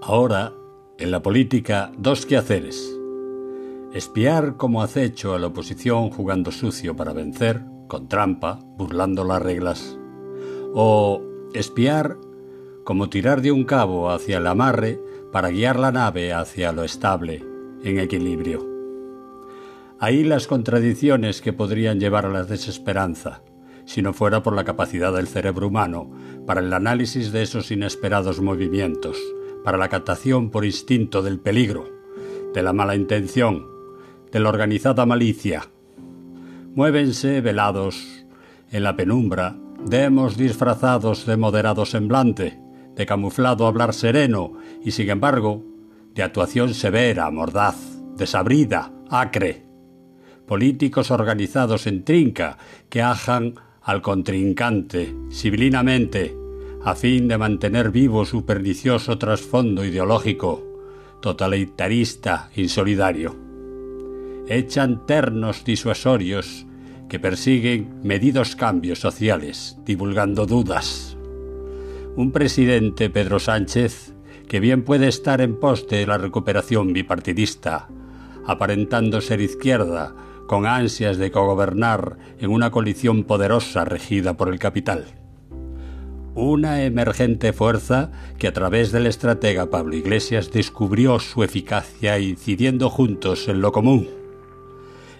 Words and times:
Ahora, 0.00 0.54
en 0.96 1.10
la 1.10 1.22
política, 1.22 1.90
dos 1.98 2.24
quehaceres. 2.24 2.96
Espiar 3.92 4.56
como 4.56 4.82
acecho 4.82 5.34
a 5.34 5.38
la 5.40 5.48
oposición 5.48 6.10
jugando 6.10 6.52
sucio 6.52 6.94
para 6.94 7.12
vencer, 7.12 7.64
con 7.88 8.08
trampa, 8.08 8.60
burlando 8.76 9.24
las 9.24 9.42
reglas. 9.42 9.98
O 10.72 11.22
espiar 11.52 12.16
como 12.84 13.10
tirar 13.10 13.42
de 13.42 13.50
un 13.50 13.64
cabo 13.64 14.10
hacia 14.10 14.38
el 14.38 14.46
amarre 14.46 15.00
para 15.32 15.50
guiar 15.50 15.78
la 15.78 15.90
nave 15.90 16.32
hacia 16.32 16.72
lo 16.72 16.84
estable, 16.84 17.44
en 17.82 17.98
equilibrio. 17.98 18.66
Ahí 19.98 20.22
las 20.22 20.46
contradicciones 20.46 21.40
que 21.40 21.52
podrían 21.52 21.98
llevar 21.98 22.24
a 22.24 22.30
la 22.30 22.44
desesperanza, 22.44 23.42
si 23.84 24.00
no 24.00 24.12
fuera 24.12 24.44
por 24.44 24.54
la 24.54 24.64
capacidad 24.64 25.12
del 25.12 25.26
cerebro 25.26 25.66
humano 25.66 26.10
para 26.46 26.60
el 26.60 26.72
análisis 26.72 27.32
de 27.32 27.42
esos 27.42 27.70
inesperados 27.72 28.40
movimientos, 28.40 29.18
para 29.68 29.76
la 29.76 29.90
captación 29.90 30.48
por 30.48 30.64
instinto 30.64 31.20
del 31.20 31.40
peligro, 31.40 31.90
de 32.54 32.62
la 32.62 32.72
mala 32.72 32.96
intención, 32.96 33.66
de 34.32 34.40
la 34.40 34.48
organizada 34.48 35.04
malicia. 35.04 35.68
Muévense 36.74 37.42
velados 37.42 38.24
en 38.72 38.82
la 38.82 38.96
penumbra, 38.96 39.58
demos 39.84 40.38
disfrazados 40.38 41.26
de 41.26 41.36
moderado 41.36 41.84
semblante, 41.84 42.58
de 42.94 43.04
camuflado 43.04 43.66
hablar 43.66 43.92
sereno 43.92 44.54
y 44.82 44.92
sin 44.92 45.10
embargo 45.10 45.62
de 46.14 46.22
actuación 46.22 46.72
severa, 46.72 47.30
mordaz, 47.30 47.76
desabrida, 48.16 48.90
acre. 49.10 49.66
Políticos 50.46 51.10
organizados 51.10 51.86
en 51.86 52.04
trinca 52.04 52.56
que 52.88 53.02
ajan 53.02 53.56
al 53.82 54.00
contrincante 54.00 55.14
civilinamente 55.30 56.34
a 56.88 56.94
fin 56.94 57.28
de 57.28 57.36
mantener 57.36 57.90
vivo 57.90 58.24
su 58.24 58.46
pernicioso 58.46 59.18
trasfondo 59.18 59.84
ideológico, 59.84 60.64
totalitarista, 61.20 62.48
insolidario. 62.56 63.36
Echan 64.48 65.04
ternos 65.04 65.66
disuasorios 65.66 66.64
que 67.10 67.20
persiguen 67.20 68.00
medidos 68.02 68.56
cambios 68.56 69.00
sociales, 69.00 69.76
divulgando 69.84 70.46
dudas. 70.46 71.18
Un 72.16 72.32
presidente, 72.32 73.10
Pedro 73.10 73.38
Sánchez, 73.38 74.14
que 74.48 74.58
bien 74.58 74.82
puede 74.82 75.08
estar 75.08 75.42
en 75.42 75.60
pos 75.60 75.86
de 75.88 76.06
la 76.06 76.16
recuperación 76.16 76.94
bipartidista, 76.94 77.88
aparentando 78.46 79.20
ser 79.20 79.42
izquierda, 79.42 80.14
con 80.46 80.64
ansias 80.64 81.18
de 81.18 81.30
cogobernar 81.30 82.16
en 82.38 82.50
una 82.50 82.70
coalición 82.70 83.24
poderosa 83.24 83.84
regida 83.84 84.38
por 84.38 84.48
el 84.48 84.58
capital 84.58 85.04
una 86.46 86.84
emergente 86.84 87.52
fuerza 87.52 88.10
que 88.38 88.46
a 88.46 88.52
través 88.52 88.92
del 88.92 89.06
estratega 89.06 89.70
Pablo 89.70 89.96
Iglesias 89.96 90.50
descubrió 90.52 91.18
su 91.18 91.42
eficacia 91.42 92.18
incidiendo 92.18 92.90
juntos 92.90 93.48
en 93.48 93.60
lo 93.60 93.72
común. 93.72 94.08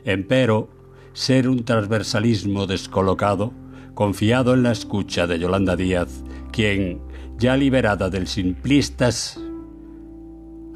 Empero, 0.04 0.68
ser 1.12 1.48
un 1.48 1.64
transversalismo 1.64 2.66
descolocado, 2.66 3.52
confiado 3.94 4.54
en 4.54 4.62
la 4.62 4.70
escucha 4.70 5.26
de 5.26 5.40
Yolanda 5.40 5.74
Díaz, 5.74 6.22
quien, 6.52 7.00
ya 7.36 7.56
liberada 7.56 8.10
del 8.10 8.28
simplistas, 8.28 9.40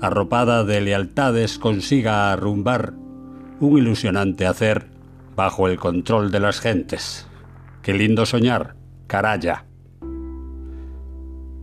arropada 0.00 0.64
de 0.64 0.80
lealtades, 0.80 1.58
consiga 1.58 2.32
arrumbar 2.32 2.94
un 3.60 3.78
ilusionante 3.78 4.46
hacer 4.46 4.86
bajo 5.36 5.68
el 5.68 5.78
control 5.78 6.32
de 6.32 6.40
las 6.40 6.60
gentes. 6.60 7.28
Qué 7.82 7.94
lindo 7.94 8.26
soñar, 8.26 8.74
caralla. 9.06 9.66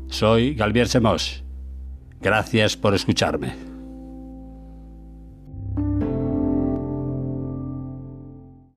Soy 0.10 0.56
Galvier 0.56 0.88
Semos. 0.88 1.44
Gracias 2.20 2.76
por 2.76 2.94
escucharme. 2.94 3.69